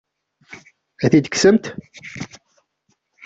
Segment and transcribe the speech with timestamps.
[1.03, 1.65] Ad tt-id-tekksemt?